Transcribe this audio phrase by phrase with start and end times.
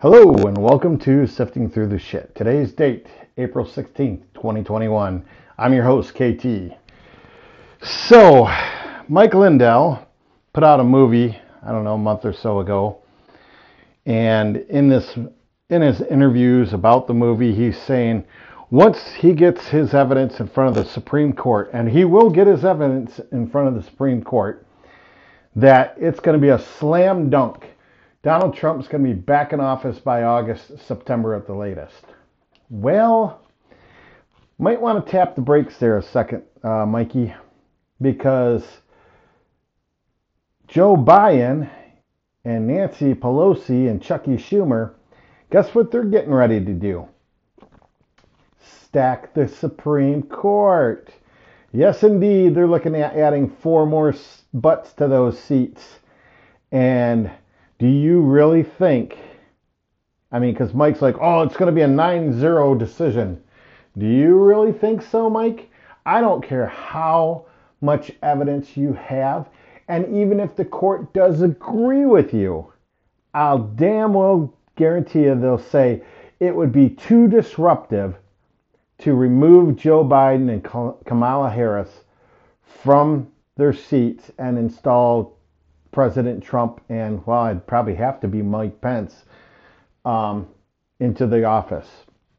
[0.00, 2.34] Hello and welcome to Sifting Through the Shit.
[2.34, 3.06] Today's date,
[3.38, 5.24] April 16th, 2021.
[5.56, 6.76] I'm your host, KT.
[7.82, 8.46] So,
[9.08, 10.06] Mike Lindell
[10.52, 12.98] put out a movie, I don't know, a month or so ago.
[14.04, 15.16] And in this
[15.70, 18.26] in his interviews about the movie, he's saying
[18.70, 22.46] once he gets his evidence in front of the Supreme Court, and he will get
[22.46, 24.66] his evidence in front of the Supreme Court,
[25.54, 27.64] that it's going to be a slam dunk
[28.26, 32.06] Donald Trump's going to be back in office by August, September at the latest.
[32.68, 33.40] Well,
[34.58, 37.32] might want to tap the brakes there a second, uh, Mikey,
[38.02, 38.64] because
[40.66, 41.70] Joe Biden
[42.44, 44.94] and Nancy Pelosi and Chucky Schumer,
[45.52, 47.06] guess what they're getting ready to do?
[48.58, 51.12] Stack the Supreme Court.
[51.72, 54.12] Yes, indeed, they're looking at adding four more
[54.52, 56.00] butts to those seats.
[56.72, 57.30] And
[57.78, 59.18] do you really think?
[60.32, 63.42] I mean, because Mike's like, oh, it's going to be a 9 0 decision.
[63.98, 65.70] Do you really think so, Mike?
[66.04, 67.46] I don't care how
[67.80, 69.48] much evidence you have.
[69.88, 72.72] And even if the court does agree with you,
[73.34, 76.02] I'll damn well guarantee you they'll say
[76.40, 78.16] it would be too disruptive
[78.98, 81.90] to remove Joe Biden and Kamala Harris
[82.62, 85.35] from their seats and install
[85.96, 89.24] President Trump and, well, I'd probably have to be Mike Pence
[90.04, 90.46] um,
[91.00, 91.88] into the office.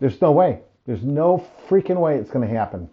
[0.00, 0.60] There's no way.
[0.84, 2.90] There's no freaking way it's going to happen.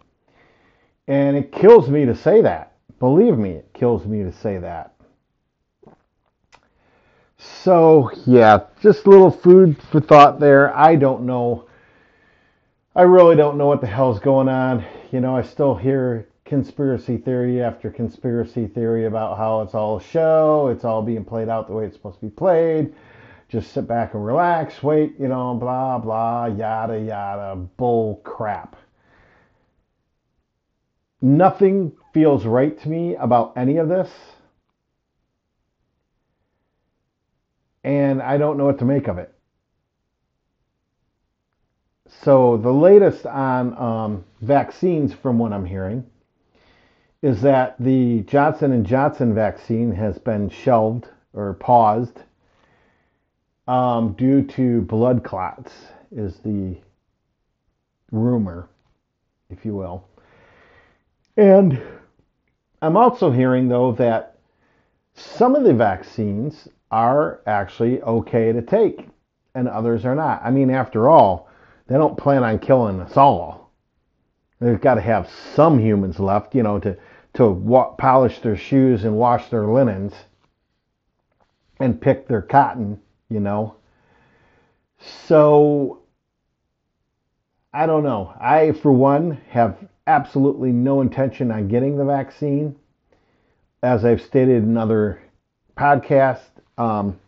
[1.09, 2.71] And it kills me to say that.
[2.99, 4.93] Believe me, it kills me to say that.
[7.37, 10.73] So, yeah, just a little food for thought there.
[10.73, 11.67] I don't know.
[12.95, 14.85] I really don't know what the hell's going on.
[15.11, 20.01] You know, I still hear conspiracy theory after conspiracy theory about how it's all a
[20.01, 22.93] show, it's all being played out the way it's supposed to be played.
[23.49, 28.75] Just sit back and relax, wait, you know, blah, blah, yada, yada, bull crap.
[31.21, 34.11] Nothing feels right to me about any of this.
[37.83, 39.31] And I don't know what to make of it.
[42.23, 46.05] So, the latest on um, vaccines, from what I'm hearing,
[47.25, 52.19] is that the Johnson & Johnson vaccine has been shelved or paused
[53.67, 55.73] um, due to blood clots,
[56.11, 56.77] is the
[58.11, 58.69] rumor,
[59.49, 60.07] if you will.
[61.35, 61.81] And
[62.83, 64.37] I'm also hearing, though, that
[65.15, 69.07] some of the vaccines are actually okay to take
[69.55, 70.41] and others are not.
[70.43, 71.49] I mean, after all,
[71.87, 73.71] they don't plan on killing us all.
[74.61, 76.95] They've got to have some humans left, you know, to
[77.35, 80.13] to wa- polish their shoes and wash their linens
[81.79, 83.75] and pick their cotton, you know.
[85.27, 86.01] So
[87.73, 88.33] I don't know.
[88.39, 92.75] I, for one, have absolutely no intention on getting the vaccine.
[93.83, 95.21] As I've stated in other
[95.77, 97.19] podcasts, um,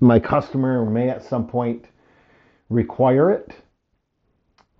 [0.00, 1.86] my customer may at some point
[2.68, 3.52] require it.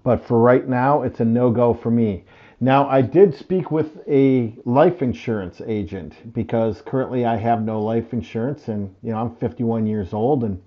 [0.03, 2.25] But for right now, it's a no go for me.
[2.61, 8.13] Now, I did speak with a life insurance agent because currently I have no life
[8.13, 10.61] insurance and, you know, I'm 51 years old and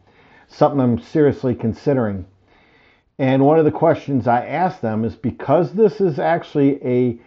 [0.48, 2.26] something I'm seriously considering.
[3.20, 7.20] And one of the questions I asked them is because this is actually a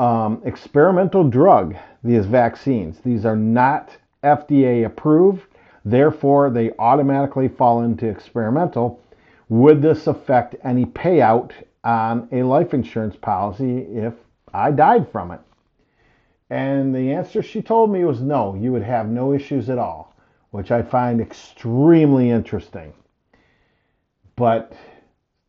[0.00, 1.74] um, experimental drug,
[2.04, 3.90] these vaccines, these are not
[4.22, 5.42] FDA approved,
[5.84, 9.00] therefore they automatically fall into experimental.
[9.48, 11.50] Would this affect any payout
[11.84, 14.14] on a life insurance policy if
[14.52, 15.40] I died from it?
[16.50, 20.14] And the answer she told me was no, you would have no issues at all,
[20.50, 22.92] which I find extremely interesting.
[24.36, 24.72] But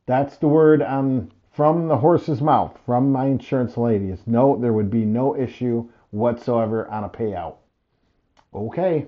[0.05, 4.09] that's the word on from the horse's mouth, from my insurance lady.
[4.09, 7.55] Is no, there would be no issue whatsoever on a payout.
[8.53, 9.07] Okay.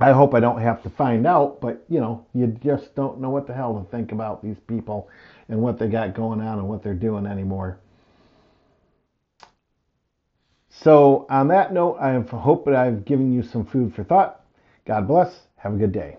[0.00, 3.30] I hope I don't have to find out, but you know, you just don't know
[3.30, 5.08] what the hell to think about these people
[5.48, 7.78] and what they got going on and what they're doing anymore.
[10.70, 14.40] So, on that note, I hope that I've given you some food for thought.
[14.86, 15.42] God bless.
[15.56, 16.16] Have a good day.